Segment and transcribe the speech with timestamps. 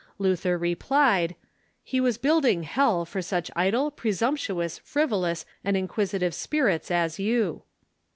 [0.17, 1.35] Luther replied,
[1.83, 7.61] "He was building hell for such idle, presumptuous, frivolous, and inquisitive spirits as you